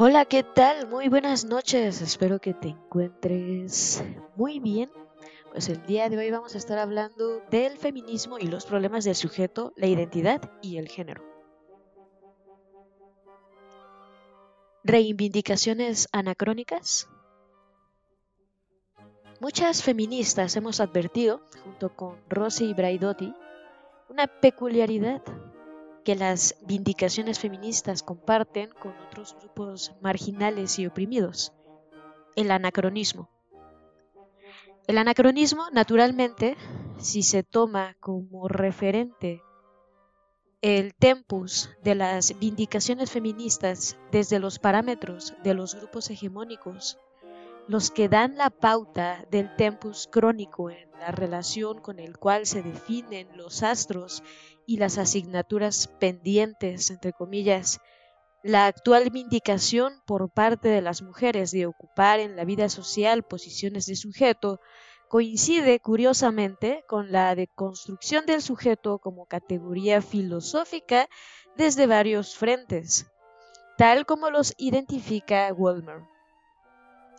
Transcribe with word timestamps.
Hola, 0.00 0.26
¿qué 0.26 0.44
tal? 0.44 0.86
Muy 0.86 1.08
buenas 1.08 1.44
noches. 1.44 2.02
Espero 2.02 2.38
que 2.38 2.54
te 2.54 2.68
encuentres 2.68 4.04
muy 4.36 4.60
bien. 4.60 4.92
Pues 5.50 5.68
el 5.68 5.84
día 5.86 6.08
de 6.08 6.16
hoy 6.16 6.30
vamos 6.30 6.54
a 6.54 6.58
estar 6.58 6.78
hablando 6.78 7.40
del 7.50 7.76
feminismo 7.78 8.38
y 8.38 8.46
los 8.46 8.64
problemas 8.64 9.02
del 9.02 9.16
sujeto, 9.16 9.72
la 9.74 9.88
identidad 9.88 10.52
y 10.62 10.76
el 10.76 10.88
género. 10.88 11.24
Reivindicaciones 14.84 16.06
anacrónicas. 16.12 17.08
Muchas 19.40 19.82
feministas 19.82 20.54
hemos 20.54 20.78
advertido, 20.78 21.40
junto 21.64 21.96
con 21.96 22.20
Rosy 22.28 22.72
Braidotti, 22.72 23.34
una 24.08 24.28
peculiaridad 24.28 25.22
que 26.08 26.16
las 26.16 26.56
vindicaciones 26.62 27.38
feministas 27.38 28.02
comparten 28.02 28.70
con 28.70 28.94
otros 29.06 29.36
grupos 29.38 29.92
marginales 30.00 30.78
y 30.78 30.86
oprimidos, 30.86 31.52
el 32.34 32.50
anacronismo. 32.50 33.28
El 34.86 34.96
anacronismo, 34.96 35.64
naturalmente, 35.70 36.56
si 36.96 37.22
se 37.22 37.42
toma 37.42 37.94
como 38.00 38.48
referente 38.48 39.42
el 40.62 40.94
tempus 40.94 41.68
de 41.84 41.94
las 41.94 42.38
vindicaciones 42.38 43.10
feministas 43.10 43.98
desde 44.10 44.38
los 44.38 44.58
parámetros 44.58 45.34
de 45.44 45.52
los 45.52 45.74
grupos 45.74 46.08
hegemónicos, 46.08 46.98
los 47.66 47.90
que 47.90 48.08
dan 48.08 48.38
la 48.38 48.48
pauta 48.48 49.26
del 49.30 49.54
tempus 49.56 50.08
crónico 50.10 50.70
en 50.70 50.90
la 50.92 51.10
relación 51.10 51.82
con 51.82 51.98
el 51.98 52.16
cual 52.16 52.46
se 52.46 52.62
definen 52.62 53.28
los 53.36 53.62
astros 53.62 54.22
y 54.68 54.76
las 54.76 54.98
asignaturas 54.98 55.88
pendientes, 55.98 56.90
entre 56.90 57.14
comillas, 57.14 57.80
la 58.42 58.66
actual 58.66 59.08
vindicación 59.08 60.02
por 60.06 60.30
parte 60.30 60.68
de 60.68 60.82
las 60.82 61.00
mujeres 61.00 61.52
de 61.52 61.64
ocupar 61.64 62.20
en 62.20 62.36
la 62.36 62.44
vida 62.44 62.68
social 62.68 63.22
posiciones 63.22 63.86
de 63.86 63.96
sujeto 63.96 64.60
coincide 65.08 65.80
curiosamente 65.80 66.84
con 66.86 67.12
la 67.12 67.34
deconstrucción 67.34 68.26
del 68.26 68.42
sujeto 68.42 68.98
como 68.98 69.24
categoría 69.24 70.02
filosófica 70.02 71.08
desde 71.56 71.86
varios 71.86 72.36
frentes, 72.36 73.06
tal 73.78 74.04
como 74.04 74.28
los 74.28 74.52
identifica 74.58 75.50
Wolmer. 75.50 76.02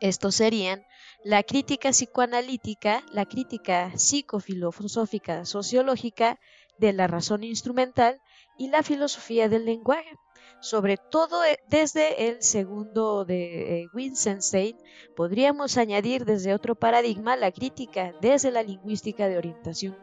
Estos 0.02 0.36
serían 0.36 0.86
la 1.24 1.42
crítica 1.42 1.90
psicoanalítica, 1.90 3.02
la 3.12 3.26
crítica 3.26 3.92
psicofilosófica 3.98 5.46
sociológica 5.46 6.40
de 6.80 6.94
la 6.94 7.08
razón 7.08 7.44
instrumental 7.44 8.22
y 8.58 8.70
la 8.70 8.84
filosofía 8.84 9.50
del 9.50 9.66
lenguaje, 9.66 10.18
sobre 10.62 10.98
todo 10.98 11.44
eh, 11.44 11.60
desde 11.70 12.30
el 12.30 12.42
segundo 12.42 13.26
de 13.26 13.82
eh, 13.82 13.88
Wittgenstein, 13.94 14.78
podríamos 15.16 15.78
añadir 15.78 16.26
desde 16.26 16.54
otro 16.54 16.76
paradigma 16.76 17.36
la 17.38 17.52
crítica 17.52 18.14
desde 18.22 18.52
la 18.52 18.64
lingüística 18.64 19.28
de 19.28 19.38
orientación 19.38 19.98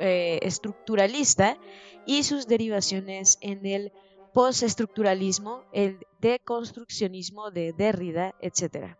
eh, 0.00 0.38
estructuralista 0.42 1.58
y 2.06 2.22
sus 2.22 2.46
derivaciones 2.46 3.36
en 3.42 3.66
el 3.66 3.92
postestructuralismo, 4.32 5.64
el 5.72 5.98
deconstruccionismo 6.20 7.50
de 7.50 7.74
Derrida, 7.74 8.34
etc. 8.40 8.96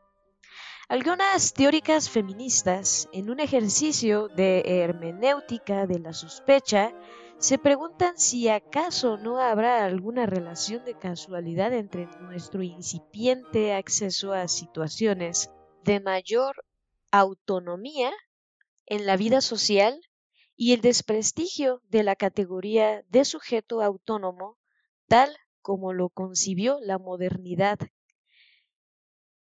Algunas 0.91 1.55
teóricas 1.55 2.10
feministas, 2.10 3.08
en 3.12 3.30
un 3.30 3.38
ejercicio 3.38 4.27
de 4.27 4.83
hermenéutica 4.83 5.86
de 5.86 6.00
la 6.00 6.12
sospecha, 6.12 6.92
se 7.38 7.58
preguntan 7.58 8.19
si 8.19 8.48
acaso 8.48 9.16
no 9.16 9.38
habrá 9.38 9.84
alguna 9.84 10.27
relación 10.27 10.84
de 10.84 10.98
casualidad 10.98 11.72
entre 11.74 12.06
nuestro 12.22 12.64
incipiente 12.64 13.72
acceso 13.72 14.33
a 14.33 14.48
situaciones 14.48 15.52
de 15.84 16.01
mayor 16.01 16.56
autonomía 17.12 18.11
en 18.84 19.07
la 19.07 19.17
vida 19.17 19.42
social 19.42 20.01
y 20.57 20.72
el 20.72 20.80
desprestigio 20.80 21.83
de 21.89 22.02
la 22.02 22.17
categoría 22.17 23.05
de 23.11 23.24
sujeto 23.24 23.80
autónomo 23.80 24.58
tal 25.07 25.36
como 25.62 25.92
lo 25.92 26.08
concibió 26.08 26.80
la 26.80 26.98
modernidad 26.98 27.78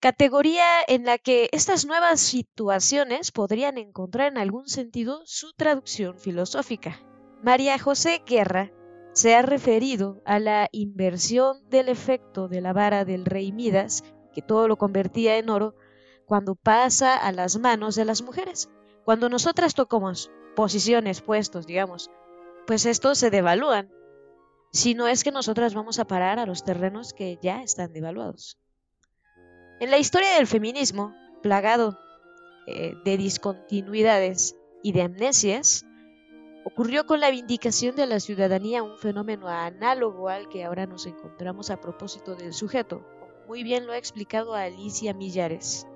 categoría 0.00 0.64
en 0.88 1.04
la 1.04 1.18
que 1.18 1.50
estas 1.52 1.84
nuevas 1.84 2.20
situaciones 2.20 3.32
podrían 3.32 3.76
encontrar 3.76 4.32
en 4.32 4.38
algún 4.38 4.66
sentido 4.66 5.20
su 5.26 5.52
traducción 5.52 6.18
filosófica. 6.18 7.00
María 7.42 7.78
José 7.78 8.22
Guerra 8.26 8.72
se 9.12 9.34
ha 9.34 9.42
referido 9.42 10.22
a 10.24 10.38
la 10.38 10.70
inversión 10.72 11.68
del 11.68 11.90
efecto 11.90 12.48
de 12.48 12.62
la 12.62 12.72
vara 12.72 13.04
del 13.04 13.26
rey 13.26 13.52
Midas, 13.52 14.02
que 14.32 14.40
todo 14.40 14.68
lo 14.68 14.78
convertía 14.78 15.36
en 15.36 15.50
oro, 15.50 15.74
cuando 16.24 16.54
pasa 16.54 17.16
a 17.16 17.30
las 17.32 17.58
manos 17.58 17.94
de 17.94 18.06
las 18.06 18.22
mujeres. 18.22 18.70
Cuando 19.04 19.28
nosotras 19.28 19.74
tocamos 19.74 20.30
posiciones, 20.56 21.20
puestos, 21.20 21.66
digamos, 21.66 22.10
pues 22.66 22.86
estos 22.86 23.18
se 23.18 23.30
devalúan, 23.30 23.90
si 24.72 24.94
no 24.94 25.08
es 25.08 25.24
que 25.24 25.32
nosotras 25.32 25.74
vamos 25.74 25.98
a 25.98 26.06
parar 26.06 26.38
a 26.38 26.46
los 26.46 26.64
terrenos 26.64 27.12
que 27.12 27.38
ya 27.42 27.62
están 27.62 27.92
devaluados. 27.92 28.58
En 29.80 29.90
la 29.90 29.96
historia 29.96 30.34
del 30.34 30.46
feminismo, 30.46 31.16
plagado 31.42 31.98
eh, 32.66 32.94
de 33.02 33.16
discontinuidades 33.16 34.54
y 34.82 34.92
de 34.92 35.00
amnesias, 35.00 35.86
ocurrió 36.66 37.06
con 37.06 37.18
la 37.18 37.30
vindicación 37.30 37.96
de 37.96 38.06
la 38.06 38.20
ciudadanía 38.20 38.82
un 38.82 38.98
fenómeno 38.98 39.48
análogo 39.48 40.28
al 40.28 40.50
que 40.50 40.64
ahora 40.64 40.84
nos 40.84 41.06
encontramos 41.06 41.70
a 41.70 41.80
propósito 41.80 42.34
del 42.34 42.52
sujeto. 42.52 43.02
Muy 43.48 43.62
bien 43.62 43.86
lo 43.86 43.92
ha 43.92 43.96
explicado 43.96 44.54
Alicia 44.54 45.14
Millares. 45.14 45.86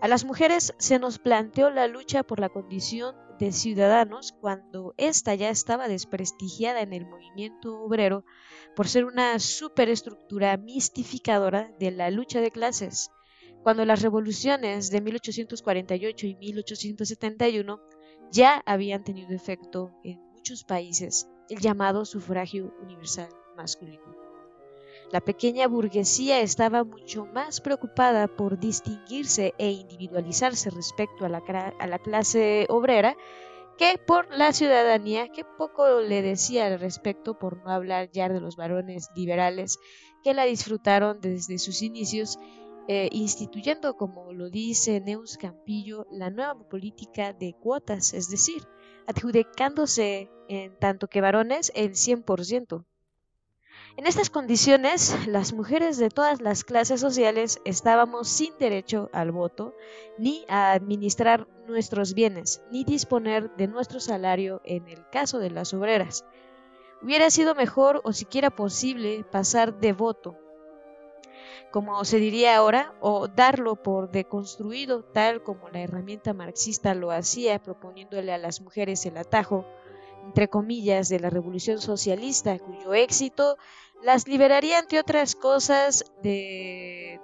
A 0.00 0.08
las 0.08 0.24
mujeres 0.24 0.74
se 0.78 0.98
nos 0.98 1.20
planteó 1.20 1.70
la 1.70 1.86
lucha 1.86 2.24
por 2.24 2.40
la 2.40 2.48
condición 2.48 3.14
de 3.38 3.52
ciudadanos 3.52 4.32
cuando 4.40 4.94
ésta 4.96 5.34
ya 5.34 5.50
estaba 5.50 5.88
desprestigiada 5.88 6.80
en 6.80 6.92
el 6.92 7.06
movimiento 7.06 7.80
obrero 7.80 8.24
por 8.74 8.88
ser 8.88 9.04
una 9.04 9.38
superestructura 9.38 10.56
mistificadora 10.56 11.70
de 11.78 11.90
la 11.90 12.10
lucha 12.10 12.40
de 12.40 12.50
clases, 12.50 13.10
cuando 13.62 13.84
las 13.84 14.02
revoluciones 14.02 14.90
de 14.90 15.00
1848 15.00 16.26
y 16.26 16.34
1871 16.36 17.80
ya 18.30 18.62
habían 18.66 19.04
tenido 19.04 19.34
efecto 19.34 19.92
en 20.04 20.20
muchos 20.32 20.64
países 20.64 21.28
el 21.48 21.60
llamado 21.60 22.04
sufragio 22.04 22.74
universal 22.82 23.28
masculino. 23.56 24.17
La 25.10 25.20
pequeña 25.20 25.66
burguesía 25.68 26.40
estaba 26.40 26.84
mucho 26.84 27.24
más 27.26 27.60
preocupada 27.60 28.28
por 28.28 28.58
distinguirse 28.58 29.54
e 29.58 29.70
individualizarse 29.70 30.68
respecto 30.70 31.24
a 31.24 31.30
la, 31.30 31.38
a 31.78 31.86
la 31.86 31.98
clase 31.98 32.66
obrera 32.68 33.16
que 33.78 33.96
por 33.96 34.28
la 34.36 34.52
ciudadanía, 34.52 35.28
que 35.28 35.44
poco 35.44 36.00
le 36.00 36.20
decía 36.20 36.66
al 36.66 36.80
respecto 36.80 37.38
por 37.38 37.62
no 37.64 37.70
hablar 37.70 38.10
ya 38.10 38.28
de 38.28 38.40
los 38.40 38.56
varones 38.56 39.08
liberales 39.14 39.78
que 40.24 40.34
la 40.34 40.44
disfrutaron 40.44 41.20
desde 41.20 41.58
sus 41.58 41.80
inicios, 41.82 42.38
eh, 42.88 43.08
instituyendo, 43.12 43.96
como 43.96 44.32
lo 44.32 44.50
dice 44.50 45.00
Neus 45.00 45.38
Campillo, 45.38 46.06
la 46.10 46.28
nueva 46.30 46.58
política 46.68 47.32
de 47.32 47.54
cuotas, 47.54 48.14
es 48.14 48.28
decir, 48.28 48.66
adjudicándose 49.06 50.28
en 50.48 50.76
tanto 50.78 51.06
que 51.06 51.20
varones 51.20 51.70
el 51.76 51.92
100%. 51.92 52.84
En 53.98 54.06
estas 54.06 54.30
condiciones, 54.30 55.26
las 55.26 55.52
mujeres 55.52 55.96
de 55.98 56.08
todas 56.08 56.40
las 56.40 56.62
clases 56.62 57.00
sociales 57.00 57.60
estábamos 57.64 58.28
sin 58.28 58.56
derecho 58.56 59.10
al 59.12 59.32
voto, 59.32 59.74
ni 60.18 60.44
a 60.46 60.70
administrar 60.70 61.48
nuestros 61.66 62.14
bienes, 62.14 62.62
ni 62.70 62.84
disponer 62.84 63.50
de 63.56 63.66
nuestro 63.66 63.98
salario 63.98 64.60
en 64.62 64.86
el 64.86 65.04
caso 65.10 65.40
de 65.40 65.50
las 65.50 65.74
obreras. 65.74 66.24
Hubiera 67.02 67.28
sido 67.28 67.56
mejor 67.56 68.00
o 68.04 68.12
siquiera 68.12 68.50
posible 68.50 69.24
pasar 69.24 69.80
de 69.80 69.92
voto, 69.94 70.36
como 71.72 72.04
se 72.04 72.18
diría 72.18 72.56
ahora, 72.56 72.94
o 73.00 73.26
darlo 73.26 73.82
por 73.82 74.12
deconstruido, 74.12 75.02
tal 75.02 75.42
como 75.42 75.70
la 75.70 75.80
herramienta 75.80 76.34
marxista 76.34 76.94
lo 76.94 77.10
hacía, 77.10 77.60
proponiéndole 77.60 78.32
a 78.32 78.38
las 78.38 78.60
mujeres 78.60 79.04
el 79.06 79.16
atajo, 79.16 79.66
entre 80.24 80.48
comillas, 80.48 81.08
de 81.08 81.18
la 81.18 81.30
revolución 81.30 81.80
socialista, 81.80 82.58
cuyo 82.58 82.94
éxito 82.94 83.56
las 84.02 84.28
liberaría, 84.28 84.78
entre 84.78 85.00
otras 85.00 85.34
cosas, 85.34 86.04
de, 86.22 87.20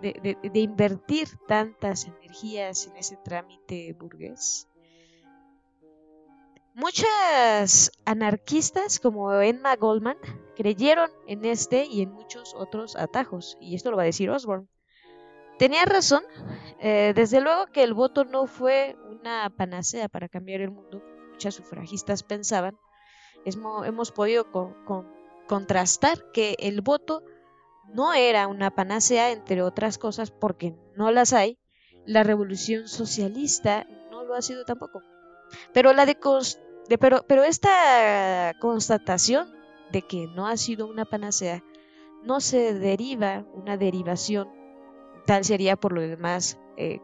de, 0.00 0.60
invertir 0.60 1.28
tantas 1.46 2.06
energías 2.06 2.86
en 2.86 2.96
ese 2.96 3.16
trámite 3.16 3.92
burgués. 3.98 4.68
Muchas 6.74 7.92
anarquistas 8.06 8.98
como 8.98 9.32
Emma 9.40 9.76
Goldman 9.76 10.16
creyeron 10.56 11.10
en 11.26 11.44
este 11.44 11.84
y 11.84 12.02
en 12.02 12.12
muchos 12.12 12.54
otros 12.54 12.96
atajos, 12.96 13.58
y 13.60 13.74
esto 13.74 13.90
lo 13.90 13.96
va 13.98 14.04
a 14.04 14.06
decir 14.06 14.30
Osborne. 14.30 14.68
Tenía 15.58 15.84
razón, 15.84 16.22
eh, 16.80 17.12
desde 17.14 17.40
luego 17.40 17.66
que 17.66 17.82
el 17.82 17.92
voto 17.94 18.24
no 18.24 18.46
fue 18.46 18.96
una 19.06 19.50
panacea 19.50 20.08
para 20.08 20.28
cambiar 20.28 20.62
el 20.62 20.70
mundo, 20.70 21.02
muchas 21.30 21.54
sufragistas 21.54 22.22
pensaban. 22.22 22.78
hemos 23.44 24.12
podido 24.12 24.46
contrastar 25.52 26.32
que 26.32 26.56
el 26.60 26.80
voto 26.80 27.22
no 27.92 28.14
era 28.14 28.46
una 28.46 28.70
panacea, 28.70 29.32
entre 29.32 29.60
otras 29.60 29.98
cosas, 29.98 30.30
porque 30.30 30.74
no 30.96 31.10
las 31.10 31.34
hay, 31.34 31.58
la 32.06 32.22
revolución 32.22 32.88
socialista 32.88 33.86
no 34.10 34.24
lo 34.24 34.34
ha 34.34 34.40
sido 34.40 34.64
tampoco. 34.64 35.02
Pero, 35.74 35.92
la 35.92 36.06
de, 36.06 36.16
pero, 36.98 37.26
pero 37.28 37.44
esta 37.44 38.54
constatación 38.62 39.54
de 39.90 40.00
que 40.00 40.26
no 40.26 40.46
ha 40.46 40.56
sido 40.56 40.86
una 40.86 41.04
panacea 41.04 41.62
no 42.24 42.40
se 42.40 42.72
deriva 42.72 43.44
una 43.52 43.76
derivación, 43.76 44.48
tal 45.26 45.44
sería 45.44 45.76
por 45.76 45.92
lo 45.92 46.00
demás 46.00 46.58
eh, 46.78 47.02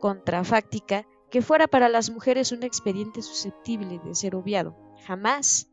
contrafáctica, 0.00 1.06
que 1.30 1.42
fuera 1.42 1.66
para 1.66 1.90
las 1.90 2.08
mujeres 2.08 2.50
un 2.50 2.62
expediente 2.62 3.20
susceptible 3.20 4.00
de 4.02 4.14
ser 4.14 4.36
obviado. 4.36 4.74
Jamás, 5.06 5.68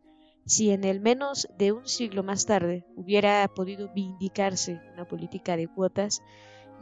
si 0.51 0.71
en 0.71 0.83
el 0.83 1.00
menos 1.00 1.48
de 1.57 1.71
un 1.71 1.88
siglo 1.88 2.24
más 2.24 2.45
tarde 2.45 2.86
hubiera 2.98 3.48
podido 3.48 3.88
vindicarse 3.94 4.81
una 4.94 5.07
política 5.07 5.56
de 5.56 5.69
cuotas 5.69 6.21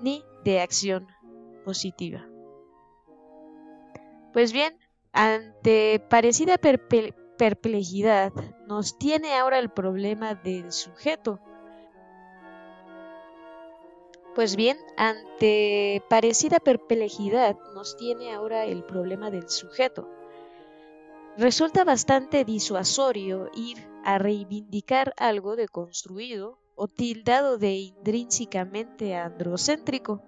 ni 0.02 0.24
de 0.44 0.60
acción 0.60 1.06
positiva. 1.64 2.28
Pues 4.34 4.54
bien, 4.54 4.76
ante 5.14 6.04
parecida 6.10 6.58
perplejidad, 6.58 8.34
nos 8.68 8.98
tiene 8.98 9.36
ahora 9.36 9.60
el 9.60 9.70
problema 9.70 10.34
del 10.34 10.72
sujeto. 10.72 11.40
Pues 14.34 14.56
bien, 14.56 14.78
ante 14.98 16.02
parecida 16.10 16.58
perplejidad, 16.58 17.56
nos 17.76 17.98
tiene 17.98 18.34
ahora 18.34 18.66
el 18.66 18.84
problema 18.84 19.30
del 19.30 19.48
sujeto. 19.48 20.10
Resulta 21.40 21.86
bastante 21.86 22.44
disuasorio 22.44 23.50
ir 23.56 23.78
a 24.04 24.18
reivindicar 24.18 25.14
algo 25.16 25.56
deconstruido 25.56 26.60
o 26.76 26.90
tildado 26.90 27.58
de 27.58 27.76
intrínsecamente 27.76 29.16
androcéntrico. 29.16 30.22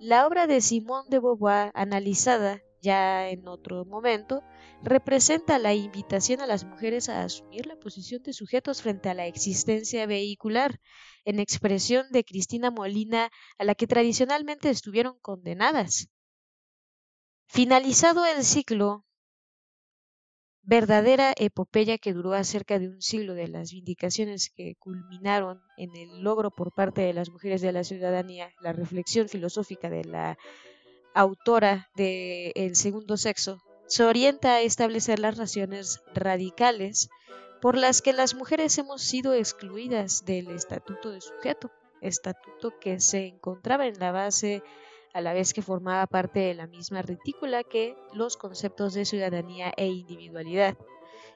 La 0.00 0.26
obra 0.26 0.46
de 0.46 0.62
Simone 0.62 1.10
de 1.10 1.18
Beauvoir, 1.18 1.70
analizada 1.74 2.62
ya 2.80 3.28
en 3.28 3.46
otro 3.46 3.84
momento, 3.84 4.42
representa 4.82 5.58
la 5.58 5.74
invitación 5.74 6.40
a 6.40 6.46
las 6.46 6.64
mujeres 6.64 7.10
a 7.10 7.24
asumir 7.24 7.66
la 7.66 7.76
posición 7.76 8.22
de 8.22 8.32
sujetos 8.32 8.80
frente 8.80 9.10
a 9.10 9.14
la 9.14 9.26
existencia 9.26 10.06
vehicular, 10.06 10.80
en 11.26 11.40
expresión 11.40 12.06
de 12.10 12.24
Cristina 12.24 12.70
Molina, 12.70 13.30
a 13.58 13.64
la 13.64 13.74
que 13.74 13.86
tradicionalmente 13.86 14.70
estuvieron 14.70 15.18
condenadas. 15.20 16.08
Finalizado 17.48 18.24
el 18.24 18.44
ciclo, 18.44 19.04
verdadera 20.68 21.32
epopeya 21.38 21.96
que 21.96 22.12
duró 22.12 22.44
cerca 22.44 22.78
de 22.78 22.88
un 22.88 23.00
siglo 23.00 23.32
de 23.32 23.48
las 23.48 23.72
vindicaciones 23.72 24.50
que 24.54 24.74
culminaron 24.78 25.62
en 25.78 25.96
el 25.96 26.20
logro 26.20 26.50
por 26.50 26.74
parte 26.74 27.00
de 27.00 27.14
las 27.14 27.30
mujeres 27.30 27.62
de 27.62 27.72
la 27.72 27.84
ciudadanía, 27.84 28.50
la 28.60 28.74
reflexión 28.74 29.30
filosófica 29.30 29.88
de 29.88 30.04
la 30.04 30.36
autora 31.14 31.88
de 31.96 32.52
El 32.54 32.76
segundo 32.76 33.16
sexo, 33.16 33.62
se 33.86 34.04
orienta 34.04 34.56
a 34.56 34.60
establecer 34.60 35.20
las 35.20 35.38
razones 35.38 36.02
radicales 36.14 37.08
por 37.62 37.78
las 37.78 38.02
que 38.02 38.12
las 38.12 38.34
mujeres 38.34 38.76
hemos 38.76 39.00
sido 39.00 39.32
excluidas 39.32 40.26
del 40.26 40.50
estatuto 40.50 41.10
de 41.10 41.22
sujeto, 41.22 41.70
estatuto 42.02 42.78
que 42.78 43.00
se 43.00 43.26
encontraba 43.26 43.86
en 43.86 43.98
la 43.98 44.12
base 44.12 44.62
a 45.14 45.20
la 45.20 45.32
vez 45.32 45.52
que 45.52 45.62
formaba 45.62 46.06
parte 46.06 46.40
de 46.40 46.54
la 46.54 46.66
misma 46.66 47.02
retícula 47.02 47.64
que 47.64 47.96
los 48.12 48.36
conceptos 48.36 48.94
de 48.94 49.04
ciudadanía 49.04 49.72
e 49.76 49.86
individualidad. 49.86 50.76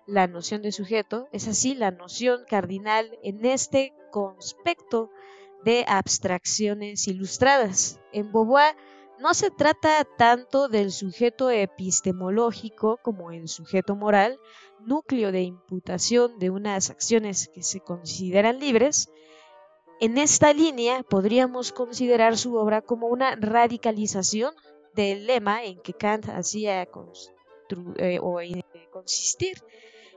La 0.06 0.26
noción 0.26 0.62
de 0.62 0.72
sujeto 0.72 1.28
es 1.32 1.48
así 1.48 1.74
la 1.74 1.90
noción 1.90 2.44
cardinal 2.48 3.18
en 3.22 3.44
este 3.44 3.94
conspecto 4.10 5.10
de 5.64 5.84
abstracciones 5.86 7.06
ilustradas. 7.06 8.00
En 8.12 8.32
Beauvoir 8.32 8.74
no 9.20 9.34
se 9.34 9.50
trata 9.50 10.04
tanto 10.18 10.68
del 10.68 10.90
sujeto 10.90 11.50
epistemológico 11.50 12.98
como 13.02 13.30
el 13.30 13.46
sujeto 13.48 13.94
moral, 13.94 14.40
núcleo 14.80 15.30
de 15.30 15.42
imputación 15.42 16.40
de 16.40 16.50
unas 16.50 16.90
acciones 16.90 17.48
que 17.54 17.62
se 17.62 17.78
consideran 17.78 18.58
libres, 18.58 19.08
en 20.02 20.18
esta 20.18 20.52
línea 20.52 21.04
podríamos 21.04 21.70
considerar 21.70 22.36
su 22.36 22.56
obra 22.56 22.82
como 22.82 23.06
una 23.06 23.36
radicalización 23.36 24.52
del 24.96 25.28
lema 25.28 25.62
en 25.62 25.80
que 25.80 25.92
Kant 25.92 26.28
hacía 26.28 26.82
eh, 26.82 28.18
consistir 28.90 29.62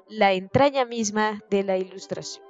la 0.09 0.33
entraña 0.33 0.85
misma 0.85 1.43
de 1.51 1.61
la 1.61 1.77
ilustración. 1.77 2.43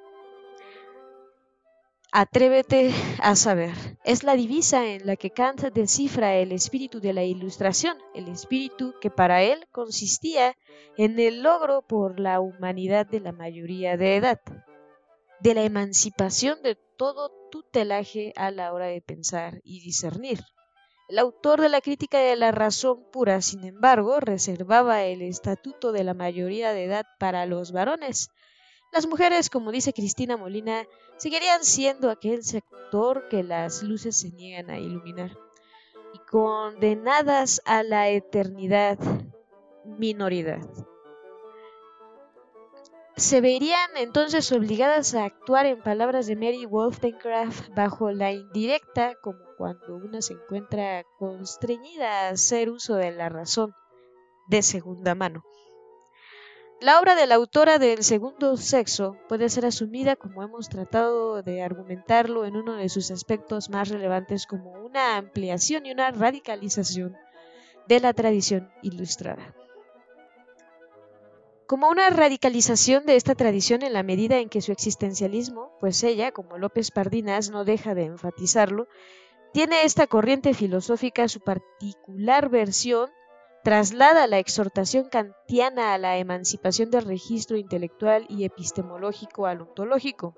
Atrévete 2.13 2.93
a 3.19 3.35
saber. 3.35 3.73
Es 4.05 4.23
la 4.23 4.37
divisa 4.37 4.87
en 4.87 5.05
la 5.05 5.17
que 5.17 5.31
Kant 5.31 5.61
descifra 5.73 6.37
el 6.37 6.53
espíritu 6.53 7.01
de 7.01 7.11
la 7.11 7.25
ilustración, 7.25 7.97
el 8.13 8.29
espíritu 8.29 8.93
que 9.01 9.09
para 9.09 9.43
él 9.43 9.67
consistía 9.73 10.55
en 10.95 11.19
el 11.19 11.43
logro 11.43 11.81
por 11.81 12.17
la 12.17 12.39
humanidad 12.39 13.05
de 13.05 13.19
la 13.19 13.33
mayoría 13.33 13.97
de 13.97 14.15
edad, 14.15 14.39
de 15.45 15.53
la 15.53 15.61
emancipación 15.61 16.63
de 16.63 16.73
todo 16.73 17.31
tutelaje 17.51 18.33
a 18.35 18.49
la 18.49 18.73
hora 18.73 18.87
de 18.87 18.99
pensar 18.99 19.61
y 19.63 19.79
discernir. 19.79 20.39
El 21.07 21.19
autor 21.19 21.61
de 21.61 21.69
la 21.69 21.81
crítica 21.81 22.17
de 22.17 22.35
la 22.35 22.51
razón 22.51 23.11
pura, 23.11 23.39
sin 23.43 23.63
embargo, 23.63 24.19
reservaba 24.19 25.03
el 25.03 25.21
estatuto 25.21 25.91
de 25.91 26.03
la 26.03 26.15
mayoría 26.15 26.73
de 26.73 26.85
edad 26.85 27.05
para 27.19 27.45
los 27.45 27.71
varones. 27.71 28.29
Las 28.91 29.05
mujeres, 29.05 29.51
como 29.51 29.71
dice 29.71 29.93
Cristina 29.93 30.35
Molina, 30.35 30.87
seguirían 31.17 31.63
siendo 31.63 32.09
aquel 32.09 32.43
sector 32.43 33.27
que 33.29 33.43
las 33.43 33.83
luces 33.83 34.17
se 34.17 34.31
niegan 34.31 34.71
a 34.71 34.79
iluminar 34.79 35.37
y 36.15 36.17
condenadas 36.27 37.61
a 37.65 37.83
la 37.83 38.09
eternidad 38.09 38.97
minoridad 39.85 40.67
se 43.17 43.39
verían 43.39 43.89
entonces 43.95 44.51
obligadas 44.51 45.15
a 45.15 45.23
actuar 45.23 45.65
en 45.65 45.81
palabras 45.81 46.27
de 46.27 46.35
Mary 46.35 46.65
Wollstonecraft 46.65 47.69
bajo 47.73 48.11
la 48.11 48.33
indirecta, 48.33 49.15
como 49.21 49.39
cuando 49.57 49.95
una 49.95 50.21
se 50.21 50.33
encuentra 50.33 51.05
constreñida 51.17 52.27
a 52.27 52.29
hacer 52.29 52.69
uso 52.69 52.95
de 52.95 53.11
la 53.11 53.29
razón 53.29 53.73
de 54.47 54.61
segunda 54.61 55.15
mano. 55.15 55.43
La 56.81 56.99
obra 56.99 57.15
de 57.15 57.25
la 57.25 57.35
autora 57.35 57.79
del 57.79 58.03
segundo 58.03 58.57
sexo 58.57 59.15
puede 59.29 59.47
ser 59.47 59.65
asumida, 59.65 60.17
como 60.17 60.43
hemos 60.43 60.67
tratado 60.67 61.41
de 61.41 61.61
argumentarlo 61.61 62.43
en 62.43 62.57
uno 62.57 62.75
de 62.75 62.89
sus 62.89 63.11
aspectos 63.11 63.69
más 63.69 63.87
relevantes, 63.87 64.45
como 64.45 64.73
una 64.73 65.15
ampliación 65.15 65.85
y 65.85 65.91
una 65.93 66.11
radicalización 66.11 67.15
de 67.87 68.01
la 68.01 68.11
tradición 68.11 68.69
ilustrada 68.81 69.55
como 71.67 71.89
una 71.89 72.09
radicalización 72.09 73.05
de 73.05 73.15
esta 73.15 73.35
tradición 73.35 73.81
en 73.81 73.93
la 73.93 74.03
medida 74.03 74.37
en 74.37 74.49
que 74.49 74.61
su 74.61 74.71
existencialismo, 74.71 75.71
pues 75.79 76.03
ella, 76.03 76.31
como 76.31 76.57
López 76.57 76.91
Pardinas, 76.91 77.49
no 77.49 77.65
deja 77.65 77.95
de 77.95 78.03
enfatizarlo, 78.05 78.87
tiene 79.53 79.83
esta 79.83 80.05
corriente 80.07 80.53
filosófica 80.53 81.27
su 81.27 81.39
particular 81.39 82.49
versión, 82.49 83.09
traslada 83.63 84.27
la 84.27 84.37
exhortación 84.37 85.09
kantiana 85.09 85.93
a 85.93 85.97
la 85.97 86.17
emancipación 86.17 86.91
del 86.91 87.05
registro 87.05 87.57
intelectual 87.57 88.25
y 88.29 88.43
epistemológico 88.43 89.47
al 89.47 89.61
ontológico, 89.61 90.35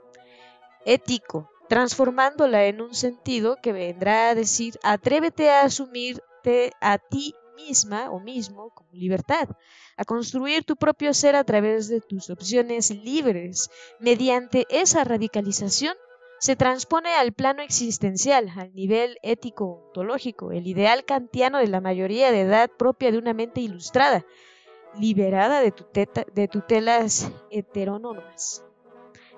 ético, 0.86 1.50
transformándola 1.67 2.65
en 2.65 2.79
un 2.79 2.93
sentido 2.93 3.57
que 3.62 3.74
vendrá 3.74 4.29
a 4.29 4.36
decir 4.36 4.79
atrévete 4.84 5.50
a 5.50 5.63
asumirte 5.63 6.72
a 6.79 6.98
ti 6.98 7.34
misma 7.57 8.09
o 8.11 8.19
mismo 8.19 8.69
como 8.69 8.89
libertad, 8.93 9.49
a 9.97 10.05
construir 10.05 10.63
tu 10.63 10.75
propio 10.75 11.13
ser 11.13 11.35
a 11.35 11.43
través 11.43 11.89
de 11.89 11.99
tus 11.99 12.29
opciones 12.29 12.91
libres. 12.91 13.69
Mediante 13.99 14.65
esa 14.69 15.03
radicalización 15.03 15.95
se 16.39 16.55
transpone 16.55 17.13
al 17.15 17.33
plano 17.33 17.63
existencial, 17.63 18.53
al 18.55 18.73
nivel 18.73 19.17
ético-ontológico, 19.23 20.51
el 20.51 20.67
ideal 20.67 21.03
kantiano 21.03 21.57
de 21.57 21.67
la 21.67 21.81
mayoría 21.81 22.31
de 22.31 22.41
edad 22.41 22.69
propia 22.77 23.11
de 23.11 23.17
una 23.17 23.33
mente 23.33 23.59
ilustrada, 23.61 24.23
liberada 24.99 25.61
de, 25.61 25.73
de 26.33 26.47
tutelas 26.47 27.31
heterónomas. 27.49 28.63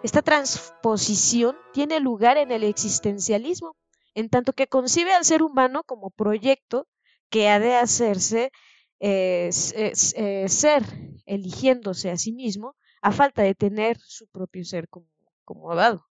Esta 0.04 0.22
transposición 0.22 1.58
tiene 1.74 2.00
lugar 2.00 2.38
en 2.38 2.52
el 2.52 2.64
existencialismo, 2.64 3.76
en 4.14 4.30
tanto 4.30 4.54
que 4.54 4.68
concibe 4.68 5.14
al 5.14 5.24
ser 5.24 5.42
humano 5.44 5.84
como 5.86 6.10
proyecto 6.10 6.88
que 7.30 7.50
ha 7.50 7.60
de 7.60 7.76
hacerse 7.76 8.52
eh, 9.00 9.50
ser 9.52 10.84
eligiéndose 11.26 12.10
a 12.10 12.18
sí 12.18 12.32
mismo 12.32 12.76
a 13.02 13.12
falta 13.12 13.44
de 13.44 13.56
tener 13.56 13.98
su 14.00 14.28
propio 14.28 14.66
ser 14.66 14.90
como, 14.90 15.08
como 15.46 15.74
dado. 15.76 16.06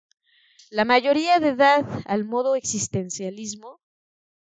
La 0.70 0.84
mayoría 0.84 1.38
de 1.38 1.50
edad 1.50 1.86
al 2.04 2.24
modo 2.24 2.56
existencialismo 2.56 3.80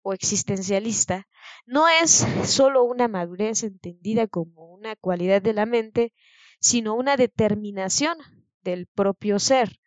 o 0.02 0.12
existencialista 0.12 1.26
no 1.64 1.86
es 1.88 2.26
sólo 2.44 2.84
una 2.84 3.08
madurez 3.08 3.62
entendida 3.62 4.26
como 4.26 4.66
una 4.66 4.96
cualidad 4.96 5.40
de 5.40 5.54
la 5.54 5.64
mente, 5.64 6.12
sino 6.60 6.94
una 6.94 7.16
determinación 7.16 8.18
del 8.62 8.86
propio 8.86 9.38
ser, 9.38 9.80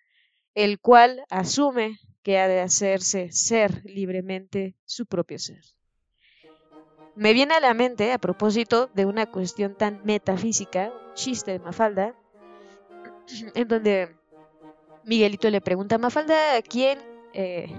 el 0.55 0.79
cual 0.79 1.23
asume 1.29 1.99
que 2.23 2.39
ha 2.39 2.47
de 2.47 2.61
hacerse 2.61 3.31
ser 3.31 3.83
libremente 3.85 4.75
su 4.85 5.05
propio 5.05 5.37
ser. 5.37 5.61
Me 7.17 7.33
viene 7.33 7.55
a 7.55 7.59
la 7.59 7.73
mente, 7.73 8.13
a 8.13 8.19
propósito 8.19 8.91
de 8.93 9.07
una 9.07 9.25
cuestión 9.25 9.73
tan 9.73 10.01
metafísica, 10.03 10.93
un 10.93 11.13
chiste 11.15 11.51
de 11.51 11.57
Mafalda, 11.57 12.13
en 13.55 13.67
donde 13.67 14.15
Miguelito 15.03 15.49
le 15.49 15.59
pregunta 15.59 15.95
a 15.95 15.97
Mafalda 15.97 16.61
quién... 16.61 16.99
Eh, 17.33 17.75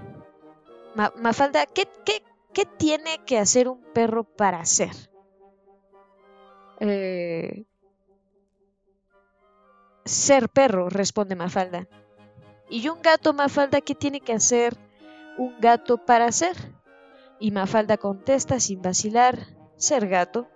Mafalda, 1.15 1.65
¿qué, 1.67 1.87
¿qué, 2.03 2.21
qué, 2.53 2.65
tiene 2.65 3.19
que 3.25 3.37
hacer 3.37 3.69
un 3.69 3.81
perro 3.93 4.25
para 4.25 4.65
ser? 4.65 4.91
Eh, 6.81 7.63
ser 10.03 10.49
perro, 10.49 10.89
responde 10.89 11.35
Mafalda. 11.37 11.87
¿Y 12.69 12.89
un 12.89 13.01
gato, 13.01 13.31
Mafalda, 13.31 13.79
qué 13.79 13.95
tiene 13.95 14.19
que 14.19 14.33
hacer 14.33 14.75
un 15.37 15.57
gato 15.61 15.97
para 15.97 16.29
ser? 16.33 16.57
Y 17.39 17.51
Mafalda 17.51 17.97
contesta 17.97 18.59
sin 18.59 18.81
vacilar, 18.81 19.39
ser 19.77 20.07
gato. 20.07 20.47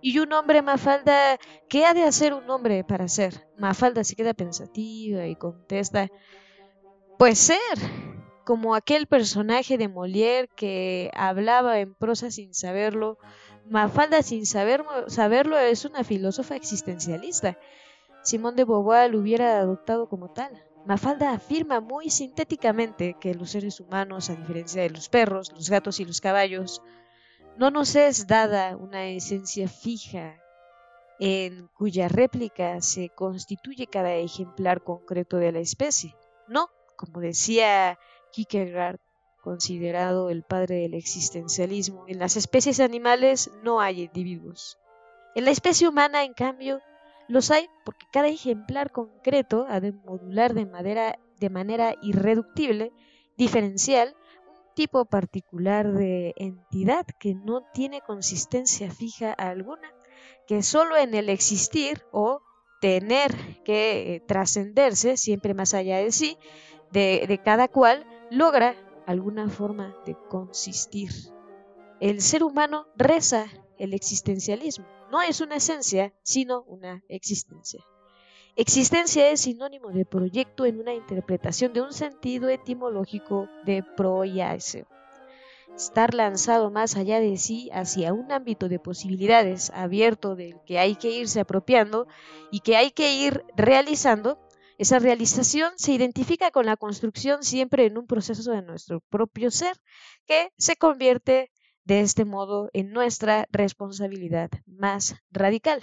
Y 0.00 0.18
un 0.20 0.32
hombre, 0.32 0.62
Mafalda, 0.62 1.38
¿qué 1.68 1.84
ha 1.84 1.94
de 1.94 2.04
hacer 2.04 2.32
un 2.32 2.48
hombre 2.50 2.84
para 2.84 3.08
ser? 3.08 3.48
Mafalda 3.58 4.04
se 4.04 4.14
queda 4.14 4.34
pensativa 4.34 5.26
y 5.26 5.34
contesta, 5.34 6.08
pues 7.18 7.38
ser, 7.38 7.78
como 8.44 8.74
aquel 8.74 9.06
personaje 9.06 9.76
de 9.76 9.88
Molière 9.88 10.48
que 10.54 11.10
hablaba 11.14 11.80
en 11.80 11.94
prosa 11.94 12.30
sin 12.30 12.54
saberlo. 12.54 13.18
Mafalda 13.68 14.22
sin 14.22 14.46
saberlo 14.46 15.58
es 15.58 15.84
una 15.84 16.04
filósofa 16.04 16.54
existencialista. 16.56 17.58
Simón 18.22 18.56
de 18.56 18.64
Beauvoir 18.64 19.10
lo 19.10 19.18
hubiera 19.18 19.58
adoptado 19.58 20.08
como 20.08 20.32
tal. 20.32 20.67
Mafalda 20.88 21.32
afirma 21.32 21.82
muy 21.82 22.08
sintéticamente 22.08 23.14
que 23.20 23.34
los 23.34 23.50
seres 23.50 23.78
humanos, 23.78 24.30
a 24.30 24.36
diferencia 24.36 24.80
de 24.80 24.88
los 24.88 25.10
perros, 25.10 25.52
los 25.52 25.68
gatos 25.68 26.00
y 26.00 26.06
los 26.06 26.22
caballos, 26.22 26.80
no 27.58 27.70
nos 27.70 27.94
es 27.94 28.26
dada 28.26 28.74
una 28.74 29.04
esencia 29.04 29.68
fija 29.68 30.40
en 31.20 31.66
cuya 31.76 32.08
réplica 32.08 32.80
se 32.80 33.10
constituye 33.10 33.86
cada 33.86 34.14
ejemplar 34.14 34.82
concreto 34.82 35.36
de 35.36 35.52
la 35.52 35.58
especie. 35.58 36.16
No, 36.48 36.70
como 36.96 37.20
decía 37.20 37.98
Kierkegaard, 38.32 38.98
considerado 39.42 40.30
el 40.30 40.42
padre 40.42 40.76
del 40.76 40.94
existencialismo, 40.94 42.06
en 42.08 42.18
las 42.18 42.38
especies 42.38 42.80
animales 42.80 43.50
no 43.62 43.82
hay 43.82 44.04
individuos. 44.04 44.78
En 45.34 45.44
la 45.44 45.50
especie 45.50 45.86
humana, 45.86 46.24
en 46.24 46.32
cambio, 46.32 46.80
los 47.28 47.50
hay 47.50 47.68
porque 47.84 48.06
cada 48.10 48.28
ejemplar 48.28 48.90
concreto 48.90 49.66
ha 49.68 49.80
de 49.80 49.92
modular 49.92 50.54
de, 50.54 51.50
manera 51.50 51.94
irreductible, 52.02 52.92
diferencial, 53.36 54.16
un 54.46 54.74
tipo 54.74 55.04
particular 55.04 55.92
de 55.92 56.34
entidad 56.36 57.06
que 57.20 57.34
no 57.34 57.62
tiene 57.72 58.00
consistencia 58.00 58.90
fija 58.90 59.32
alguna, 59.32 59.92
que 60.46 60.62
solo 60.62 60.96
en 60.96 61.14
el 61.14 61.28
existir 61.28 62.02
o 62.12 62.40
tener 62.80 63.34
que 63.64 64.14
eh, 64.14 64.20
trascenderse 64.20 65.16
siempre 65.16 65.52
más 65.52 65.74
allá 65.74 65.98
de 65.98 66.12
sí, 66.12 66.38
de, 66.90 67.26
de 67.28 67.38
cada 67.38 67.68
cual, 67.68 68.06
logra 68.30 68.74
alguna 69.06 69.48
forma 69.48 69.94
de 70.06 70.16
consistir. 70.28 71.10
El 72.00 72.22
ser 72.22 72.42
humano 72.42 72.86
reza 72.96 73.46
el 73.78 73.92
existencialismo. 73.92 74.97
No 75.10 75.22
es 75.22 75.40
una 75.40 75.56
esencia, 75.56 76.12
sino 76.22 76.62
una 76.62 77.02
existencia. 77.08 77.82
Existencia 78.56 79.30
es 79.30 79.42
sinónimo 79.42 79.90
de 79.90 80.04
proyecto 80.04 80.66
en 80.66 80.80
una 80.80 80.92
interpretación 80.92 81.72
de 81.72 81.80
un 81.80 81.92
sentido 81.92 82.48
etimológico 82.48 83.48
de 83.64 83.84
pro 83.96 84.24
y 84.24 84.40
Estar 85.76 86.12
lanzado 86.12 86.70
más 86.70 86.96
allá 86.96 87.20
de 87.20 87.36
sí 87.36 87.70
hacia 87.72 88.12
un 88.12 88.32
ámbito 88.32 88.68
de 88.68 88.80
posibilidades 88.80 89.70
abierto 89.70 90.34
del 90.34 90.60
que 90.66 90.80
hay 90.80 90.96
que 90.96 91.10
irse 91.10 91.38
apropiando 91.38 92.08
y 92.50 92.60
que 92.60 92.76
hay 92.76 92.90
que 92.90 93.14
ir 93.14 93.44
realizando, 93.56 94.38
esa 94.76 94.98
realización 94.98 95.72
se 95.76 95.92
identifica 95.92 96.50
con 96.50 96.66
la 96.66 96.76
construcción 96.76 97.44
siempre 97.44 97.86
en 97.86 97.96
un 97.96 98.06
proceso 98.06 98.50
de 98.50 98.62
nuestro 98.62 99.00
propio 99.08 99.50
ser 99.50 99.76
que 100.26 100.52
se 100.58 100.76
convierte 100.76 101.52
de 101.88 102.00
este 102.00 102.26
modo 102.26 102.68
en 102.74 102.90
nuestra 102.90 103.48
responsabilidad 103.50 104.50
más 104.66 105.14
radical. 105.30 105.82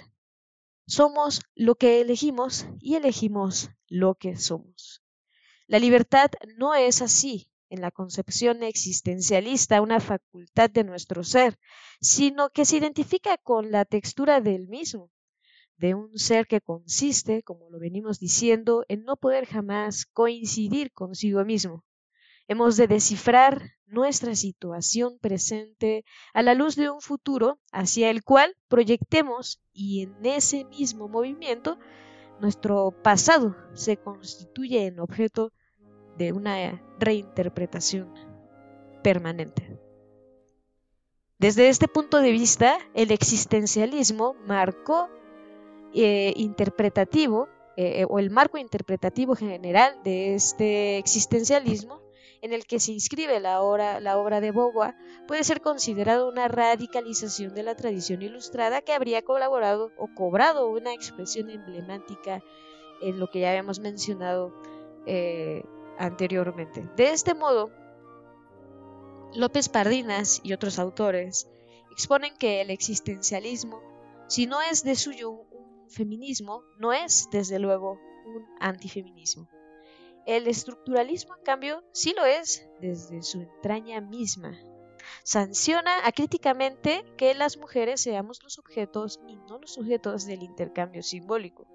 Somos 0.86 1.40
lo 1.56 1.74
que 1.74 2.00
elegimos 2.00 2.68
y 2.78 2.94
elegimos 2.94 3.70
lo 3.88 4.14
que 4.14 4.36
somos. 4.36 5.02
La 5.66 5.80
libertad 5.80 6.30
no 6.56 6.76
es 6.76 7.02
así 7.02 7.50
en 7.70 7.80
la 7.80 7.90
concepción 7.90 8.62
existencialista 8.62 9.80
una 9.80 9.98
facultad 9.98 10.70
de 10.70 10.84
nuestro 10.84 11.24
ser, 11.24 11.58
sino 12.00 12.50
que 12.50 12.64
se 12.64 12.76
identifica 12.76 13.36
con 13.36 13.72
la 13.72 13.84
textura 13.84 14.40
del 14.40 14.68
mismo, 14.68 15.10
de 15.76 15.94
un 15.94 16.16
ser 16.16 16.46
que 16.46 16.60
consiste, 16.60 17.42
como 17.42 17.68
lo 17.68 17.80
venimos 17.80 18.20
diciendo, 18.20 18.84
en 18.86 19.02
no 19.02 19.16
poder 19.16 19.44
jamás 19.46 20.06
coincidir 20.06 20.92
consigo 20.92 21.44
mismo, 21.44 21.84
Hemos 22.48 22.76
de 22.76 22.86
descifrar 22.86 23.76
nuestra 23.86 24.34
situación 24.34 25.18
presente 25.20 26.04
a 26.32 26.42
la 26.42 26.54
luz 26.54 26.76
de 26.76 26.90
un 26.90 27.00
futuro 27.00 27.58
hacia 27.72 28.10
el 28.10 28.22
cual 28.22 28.56
proyectemos 28.68 29.60
y 29.72 30.02
en 30.02 30.24
ese 30.24 30.64
mismo 30.64 31.08
movimiento 31.08 31.78
nuestro 32.40 32.92
pasado 33.02 33.56
se 33.74 33.96
constituye 33.96 34.86
en 34.86 35.00
objeto 35.00 35.52
de 36.18 36.32
una 36.32 36.82
reinterpretación 36.98 38.12
permanente. 39.02 39.78
Desde 41.38 41.68
este 41.68 41.86
punto 41.88 42.20
de 42.20 42.32
vista, 42.32 42.78
el 42.94 43.10
existencialismo 43.10 44.34
marcó 44.46 45.08
eh, 45.94 46.32
interpretativo 46.36 47.48
eh, 47.76 48.06
o 48.08 48.18
el 48.18 48.30
marco 48.30 48.56
interpretativo 48.56 49.34
general 49.34 50.00
de 50.02 50.34
este 50.34 50.96
existencialismo 50.96 52.05
en 52.46 52.52
el 52.52 52.64
que 52.64 52.78
se 52.78 52.92
inscribe 52.92 53.40
la 53.40 53.60
obra, 53.60 54.40
de 54.40 54.52
Beauvoir 54.52 54.94
puede 55.26 55.42
ser 55.42 55.60
considerado 55.60 56.28
una 56.28 56.46
radicalización 56.46 57.54
de 57.54 57.64
la 57.64 57.74
tradición 57.74 58.22
ilustrada 58.22 58.82
que 58.82 58.92
habría 58.92 59.22
colaborado 59.22 59.90
o 59.98 60.08
cobrado 60.14 60.70
una 60.70 60.94
expresión 60.94 61.50
emblemática 61.50 62.42
en 63.02 63.18
lo 63.18 63.28
que 63.28 63.40
ya 63.40 63.50
habíamos 63.50 63.80
mencionado 63.80 64.54
eh, 65.06 65.64
anteriormente. 65.98 66.88
De 66.96 67.10
este 67.10 67.34
modo, 67.34 67.70
López 69.34 69.68
Pardinas 69.68 70.40
y 70.44 70.52
otros 70.52 70.78
autores 70.78 71.48
exponen 71.90 72.36
que 72.38 72.60
el 72.60 72.70
existencialismo, 72.70 73.82
si 74.28 74.46
no 74.46 74.62
es 74.62 74.84
de 74.84 74.94
suyo 74.94 75.30
un 75.30 75.90
feminismo, 75.90 76.62
no 76.78 76.92
es, 76.92 77.28
desde 77.32 77.58
luego, 77.58 77.98
un 78.24 78.46
antifeminismo. 78.60 79.48
El 80.26 80.48
estructuralismo, 80.48 81.36
en 81.36 81.44
cambio, 81.44 81.84
sí 81.92 82.12
lo 82.16 82.24
es 82.24 82.68
desde 82.80 83.22
su 83.22 83.40
entraña 83.40 84.00
misma. 84.00 84.58
Sanciona 85.22 86.04
acríticamente 86.04 87.04
que 87.16 87.32
las 87.34 87.56
mujeres 87.56 88.00
seamos 88.00 88.42
los 88.42 88.58
objetos 88.58 89.20
y 89.28 89.36
no 89.36 89.58
los 89.58 89.74
sujetos 89.74 90.26
del 90.26 90.42
intercambio 90.42 91.04
simbólico. 91.04 91.68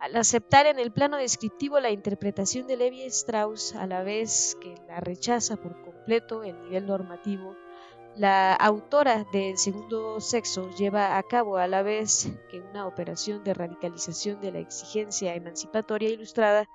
Al 0.00 0.16
aceptar 0.16 0.66
en 0.66 0.80
el 0.80 0.92
plano 0.92 1.16
descriptivo 1.16 1.78
la 1.78 1.92
interpretación 1.92 2.66
de 2.66 2.76
Levi 2.76 3.04
Strauss, 3.04 3.76
a 3.76 3.86
la 3.86 4.02
vez 4.02 4.56
que 4.60 4.74
la 4.88 4.98
rechaza 4.98 5.56
por 5.56 5.80
completo 5.82 6.42
el 6.42 6.60
nivel 6.64 6.86
normativo, 6.86 7.54
la 8.16 8.54
autora 8.54 9.24
del 9.32 9.56
segundo 9.56 10.20
sexo 10.20 10.68
lleva 10.70 11.16
a 11.16 11.22
cabo 11.22 11.58
a 11.58 11.68
la 11.68 11.82
vez 11.82 12.28
que 12.50 12.58
una 12.58 12.88
operación 12.88 13.44
de 13.44 13.54
radicalización 13.54 14.40
de 14.40 14.50
la 14.50 14.58
exigencia 14.58 15.36
emancipatoria 15.36 16.10
ilustrada 16.10 16.68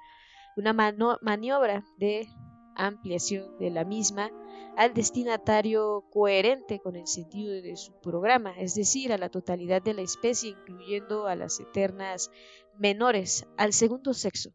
una 0.57 0.73
maniobra 0.73 1.85
de 1.97 2.27
ampliación 2.75 3.57
de 3.57 3.69
la 3.69 3.85
misma 3.85 4.31
al 4.75 4.93
destinatario 4.93 6.05
coherente 6.11 6.79
con 6.79 6.95
el 6.95 7.07
sentido 7.07 7.53
de 7.53 7.75
su 7.77 7.93
programa, 8.01 8.53
es 8.57 8.75
decir, 8.75 9.11
a 9.11 9.17
la 9.17 9.29
totalidad 9.29 9.81
de 9.81 9.93
la 9.93 10.01
especie, 10.01 10.51
incluyendo 10.51 11.27
a 11.27 11.35
las 11.35 11.59
eternas 11.59 12.29
menores, 12.77 13.47
al 13.57 13.73
segundo 13.73 14.13
sexo. 14.13 14.51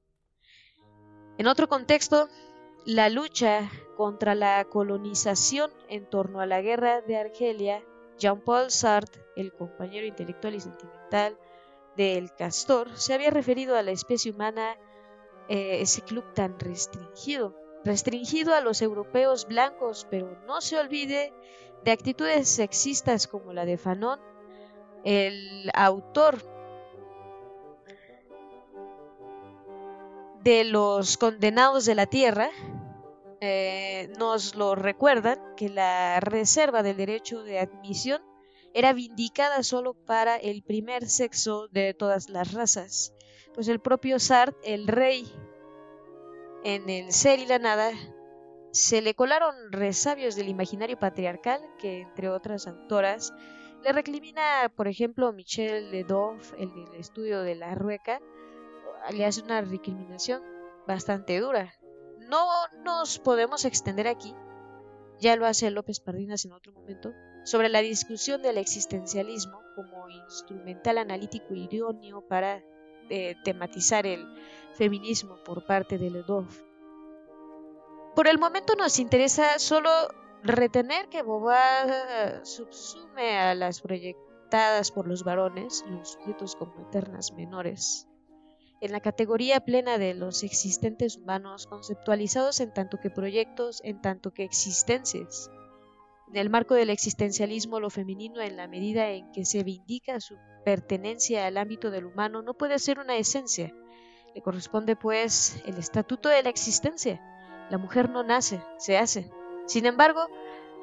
En 1.39 1.47
otro 1.47 1.69
contexto, 1.69 2.29
la 2.85 3.09
lucha 3.09 3.71
contra 3.97 4.35
la 4.35 4.65
colonización 4.65 5.73
en 5.89 6.09
torno 6.09 6.41
a 6.41 6.47
la 6.47 6.61
guerra 6.63 7.01
de 7.01 7.17
Argelia, 7.17 7.83
Jean-Paul 8.19 8.71
Sartre, 8.71 9.23
el 9.37 9.53
compañero 9.53 10.07
intelectual 10.07 10.55
y 10.55 10.61
sentimental 10.61 11.37
del 11.97 12.33
Castor, 12.33 12.97
se 12.97 13.15
había 13.15 13.31
referido 13.31 13.77
a 13.77 13.83
la 13.83 13.91
especie 13.91 14.31
humana 14.31 14.77
eh, 15.49 15.81
ese 15.81 16.03
club 16.03 16.25
tan 16.35 16.59
restringido, 16.59 17.57
restringido 17.85 18.55
a 18.55 18.61
los 18.61 18.83
europeos 18.83 19.47
blancos, 19.47 20.07
pero 20.11 20.39
no 20.47 20.61
se 20.61 20.79
olvide 20.79 21.33
de 21.85 21.91
actitudes 21.91 22.49
sexistas 22.49 23.27
como 23.27 23.53
la 23.53 23.65
de 23.65 23.77
Fanon, 23.77 24.21
el 25.05 25.71
autor 25.75 26.39
de 30.43 30.65
los 30.65 31.17
condenados 31.17 31.85
de 31.85 31.95
la 31.95 32.07
tierra, 32.07 32.51
eh, 33.41 34.13
nos 34.19 34.55
lo 34.55 34.75
recuerdan 34.75 35.39
que 35.57 35.69
la 35.69 36.21
reserva 36.21 36.83
del 36.83 36.97
derecho 36.97 37.43
de 37.43 37.59
admisión 37.59 38.23
era 38.75 38.93
vindicada 38.93 39.63
solo 39.63 39.95
para 39.95 40.37
el 40.37 40.63
primer 40.63 41.09
sexo 41.09 41.69
de 41.69 41.95
todas 41.95 42.29
las 42.29 42.53
razas, 42.53 43.13
pues 43.55 43.69
el 43.69 43.81
propio 43.81 44.19
Sartre, 44.19 44.59
el 44.65 44.87
rey, 44.87 45.31
en 46.65 46.89
el 46.89 47.13
ser 47.13 47.39
y 47.39 47.47
la 47.47 47.59
nada, 47.59 47.91
se 48.71 49.03
le 49.03 49.15
colaron 49.15 49.55
resabios 49.71 50.35
del 50.35 50.49
imaginario 50.49 50.99
patriarcal 50.99 51.61
que, 51.79 52.01
entre 52.01 52.29
otras 52.29 52.67
autoras, 52.67 53.35
le 53.83 53.93
recrimina, 53.93 54.73
por 54.77 54.89
ejemplo, 54.89 55.33
Michel 55.33 55.91
Ledoff, 55.91 56.53
el 56.59 56.73
del 56.73 56.95
estudio 56.95 57.43
de 57.43 57.55
la 57.55 57.75
rueca, 57.75 58.21
le 59.13 59.27
hace 59.27 59.43
una 59.43 59.61
recriminación 59.61 60.43
bastante 60.87 61.39
dura. 61.41 61.75
No 62.21 62.47
nos 62.85 63.19
podemos 63.19 63.65
extender 63.65 64.07
aquí, 64.07 64.35
ya 65.21 65.37
lo 65.37 65.47
hace 65.47 65.71
López 65.71 66.01
Pardinas 66.01 66.45
en 66.45 66.53
otro 66.53 66.73
momento, 66.73 67.13
sobre 67.45 67.69
la 67.69 67.81
discusión 67.81 68.41
del 68.41 68.57
existencialismo 68.57 69.61
como 69.75 70.09
instrumental 70.09 70.99
analítico 70.99 71.55
idóneo 71.55 72.27
para 72.29 72.63
eh, 73.11 73.37
tematizar 73.45 74.07
el 74.07 74.27
feminismo 74.75 75.37
por 75.45 75.67
parte 75.67 75.99
de 75.99 76.11
Ledoff. 76.11 76.63
Por 78.15 78.29
el 78.29 78.39
momento 78.39 78.75
nos 78.75 78.99
interesa 78.99 79.59
solo 79.59 79.91
retener 80.43 81.09
que 81.09 81.23
Beauvoir 81.23 82.45
subsume 82.45 83.39
a 83.39 83.55
las 83.55 83.81
proyectadas 83.81 84.91
por 84.91 85.07
los 85.07 85.25
varones, 85.25 85.85
los 85.89 86.13
sujetos 86.13 86.57
como 86.57 86.89
eternas 86.89 87.33
menores, 87.33 88.07
en 88.83 88.93
la 88.93 89.01
categoría 89.01 89.61
plena 89.61 89.97
de 89.97 90.13
los 90.13 90.43
existentes 90.43 91.17
humanos 91.17 91.67
conceptualizados 91.67 92.61
en 92.61 92.75
tanto 92.75 92.99
que 92.99 93.11
proyectos, 93.11 93.81
en 93.85 94.03
tanto 94.03 94.33
que 94.33 94.43
existencias. 94.43 95.51
En 96.29 96.37
el 96.37 96.51
marco 96.51 96.75
del 96.75 96.91
existencialismo, 96.91 97.79
lo 97.79 97.91
femenino, 97.91 98.41
en 98.41 98.57
la 98.57 98.67
medida 98.67 99.11
en 99.11 99.31
que 99.33 99.45
se 99.45 99.63
vindica 99.63 100.19
su 100.21 100.37
pertenencia 100.65 101.47
al 101.47 101.57
ámbito 101.57 101.91
del 101.91 102.07
humano, 102.07 102.43
no 102.43 102.55
puede 102.55 102.79
ser 102.79 102.99
una 102.99 103.17
esencia. 103.17 103.75
Le 104.35 104.43
corresponde, 104.43 104.97
pues, 104.97 105.63
el 105.67 105.77
estatuto 105.79 106.29
de 106.29 106.43
la 106.43 106.51
existencia 106.51 107.21
la 107.73 107.79
mujer 107.79 108.11
no 108.11 108.23
nace, 108.23 108.63
se 108.77 108.99
hace. 108.99 109.31
Sin 109.67 109.87
embargo, 109.87 110.29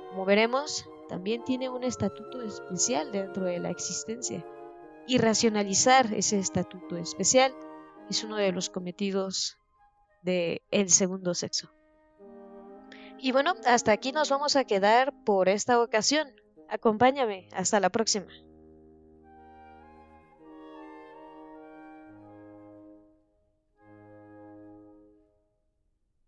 como 0.09 0.25
veremos, 0.25 0.89
también 1.07 1.43
tiene 1.43 1.69
un 1.69 1.83
estatuto 1.83 2.41
especial 2.41 3.11
dentro 3.11 3.45
de 3.45 3.59
la 3.59 3.69
existencia. 3.69 4.43
Y 5.05 5.19
racionalizar 5.19 6.11
ese 6.15 6.39
estatuto 6.39 6.97
especial 6.97 7.53
es 8.09 8.23
uno 8.23 8.37
de 8.37 8.51
los 8.51 8.71
cometidos 8.71 9.59
del 10.23 10.63
el 10.71 10.89
segundo 10.89 11.35
sexo. 11.35 11.71
Y 13.19 13.33
bueno, 13.33 13.53
hasta 13.67 13.91
aquí 13.91 14.11
nos 14.11 14.31
vamos 14.31 14.55
a 14.55 14.63
quedar 14.63 15.13
por 15.23 15.47
esta 15.47 15.79
ocasión. 15.79 16.27
Acompáñame, 16.69 17.49
hasta 17.51 17.79
la 17.79 17.91
próxima. 17.91 18.25